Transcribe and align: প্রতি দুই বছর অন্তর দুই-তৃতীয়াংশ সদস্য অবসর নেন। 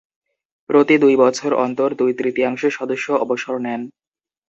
প্রতি 0.69 0.95
দুই 0.97 1.15
বছর 1.15 1.51
অন্তর 1.55 1.89
দুই-তৃতীয়াংশ 1.95 2.61
সদস্য 2.77 3.07
অবসর 3.23 3.55
নেন। 3.59 3.81